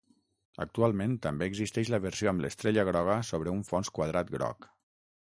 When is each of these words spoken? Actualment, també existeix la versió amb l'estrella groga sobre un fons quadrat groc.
Actualment, 0.63 1.11
també 1.25 1.49
existeix 1.51 1.91
la 1.95 1.99
versió 2.05 2.31
amb 2.31 2.45
l'estrella 2.45 2.87
groga 2.89 3.19
sobre 3.29 3.55
un 3.59 3.63
fons 3.69 3.93
quadrat 3.99 4.33
groc. 4.39 4.71